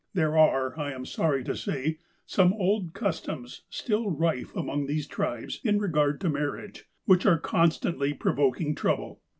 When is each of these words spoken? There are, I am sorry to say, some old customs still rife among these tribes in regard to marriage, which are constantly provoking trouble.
There 0.15 0.35
are, 0.35 0.79
I 0.79 0.93
am 0.93 1.05
sorry 1.05 1.43
to 1.43 1.55
say, 1.55 1.99
some 2.25 2.53
old 2.53 2.93
customs 2.95 3.65
still 3.69 4.09
rife 4.09 4.55
among 4.55 4.87
these 4.87 5.05
tribes 5.05 5.59
in 5.63 5.77
regard 5.77 6.19
to 6.21 6.29
marriage, 6.31 6.85
which 7.05 7.27
are 7.27 7.37
constantly 7.37 8.11
provoking 8.15 8.73
trouble. 8.73 9.21